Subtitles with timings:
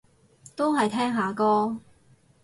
[0.55, 1.77] 都係聽下歌